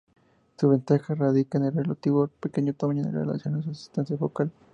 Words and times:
Su 0.57 0.67
ventaja 0.67 1.13
radica 1.13 1.59
en 1.59 1.69
su 1.71 1.77
relativo 1.79 2.25
pequeño 2.27 2.73
tamaño 2.73 3.03
en 3.03 3.13
relación 3.13 3.53
a 3.57 3.61
su 3.61 3.69
distancia 3.69 4.17
focal. 4.17 4.51